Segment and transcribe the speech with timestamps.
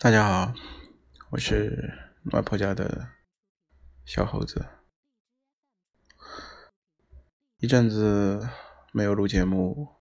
[0.00, 0.54] 大家好，
[1.30, 1.92] 我是
[2.30, 3.08] 外婆家的
[4.04, 4.64] 小猴子。
[7.58, 8.48] 一阵子
[8.92, 9.96] 没有录节目，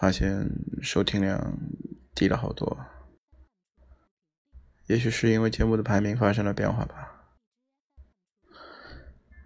[0.00, 0.48] 发现
[0.80, 1.58] 收听量
[2.14, 2.86] 低了好多。
[4.86, 7.34] 也许是因为节目的排名发生了变化吧，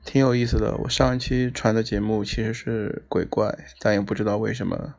[0.04, 0.76] 挺有意思的。
[0.76, 4.94] 我上一期传的节目其实是鬼怪，但也不知道为什么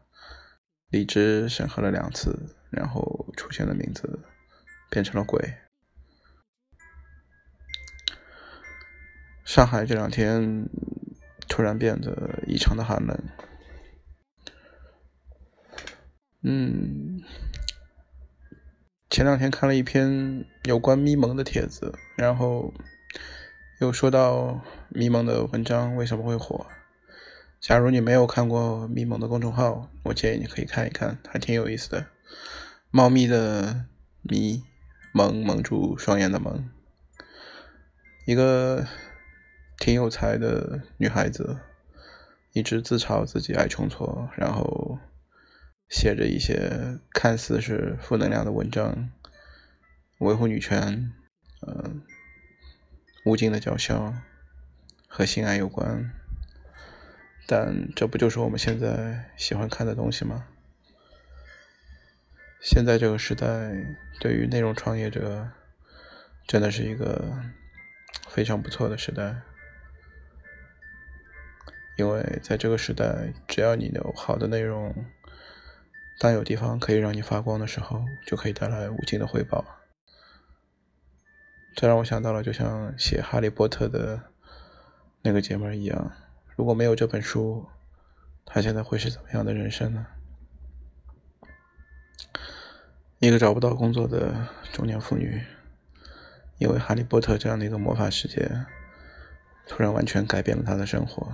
[0.89, 4.19] 荔枝审核了两次，然后出现了名字。
[4.91, 5.55] 变成了鬼。
[9.45, 10.69] 上海这两天
[11.47, 13.17] 突然变得异常的寒冷。
[16.43, 17.21] 嗯，
[19.09, 22.73] 前两天看了一篇有关咪蒙的帖子，然后
[23.79, 26.67] 又说到咪蒙的文章为什么会火。
[27.59, 32.07] 假如你没有看过咪蒙的公众号，我建议你可以看一看，还挺有意思的。
[32.89, 33.85] 猫咪的
[34.21, 34.63] 咪。
[35.13, 36.69] 蒙蒙住双眼的蒙，
[38.25, 38.87] 一个
[39.77, 41.59] 挺有才的女孩子，
[42.53, 44.99] 一直自嘲自己爱冲错，然后
[45.89, 49.09] 写着一些看似是负能量的文章，
[50.19, 51.11] 维护女权，
[51.67, 52.03] 嗯，
[53.25, 54.13] 无尽的叫嚣
[55.07, 56.13] 和性爱有关，
[57.47, 60.47] 但这不就是我们现在喜欢看的东西吗？
[62.63, 63.73] 现在这个时代，
[64.19, 65.49] 对于内容创业者，
[66.45, 67.41] 真的是一个
[68.29, 69.41] 非常不错的时代。
[71.97, 74.93] 因为在这个时代，只要你有好的内容，
[76.19, 79.65] 当有地方可以让你发光的时候，就可以带来无尽的回报。
[81.75, 84.21] 这让我想到了，就像写《哈利波特》的
[85.23, 86.11] 那个姐妹一样，
[86.55, 87.67] 如果没有这本书，
[88.45, 90.05] 她现在会是怎么样的人生呢？
[93.21, 95.43] 一个找不到工作的中年妇女，
[96.57, 98.65] 因为《哈利波特》这样的一个魔法世界，
[99.67, 101.31] 突然完全改变了她的生活。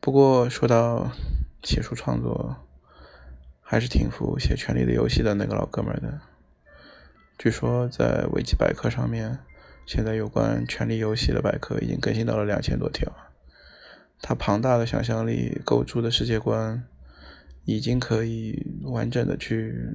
[0.00, 1.12] 不过说到
[1.62, 2.56] 写书创作，
[3.60, 6.18] 还是挺服写《权力的游戏》的那个老哥们的。
[7.36, 9.40] 据说在维基百科上面，
[9.84, 13.12] 现在有关《权力游戏》的百科已经更新到了两千多条。
[14.22, 16.86] 他庞大的想象力构筑的世界观。
[17.64, 19.94] 已经可以完整的去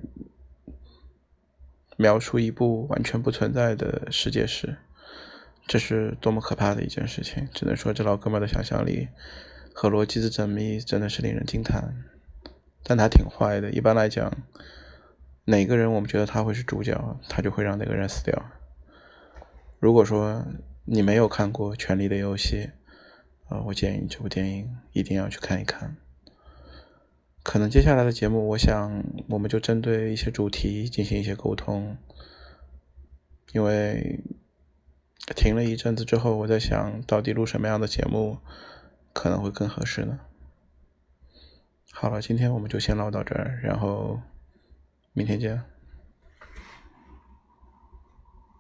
[1.98, 4.78] 描述一部完全不存在的世界史，
[5.68, 7.48] 这是多么可怕的一件事情！
[7.53, 9.08] 只能说这老哥们的想象力
[9.74, 12.03] 和逻辑的缜密真的是令人惊叹。
[12.84, 14.32] 但他挺坏的，一般来讲，
[15.46, 18.46] 哪个人我们觉得他会是主角，他就会让那个人死掉。
[19.80, 20.46] 如果说
[20.84, 22.70] 你没有看过《权力的游戏》，
[23.56, 25.97] 啊，我建议这部电影一定要去看一看。
[27.56, 31.96] 可能接下来的节目，我想我们就针对一些主题进行一些沟通，
[33.54, 34.20] 因为
[35.38, 38.40] 停了一阵子之后，我在想到底录什么样的节目
[39.14, 40.20] 可能会更合适呢？
[41.94, 44.20] 好了，今天我们就先唠到这儿，然后
[45.14, 45.64] 明天见。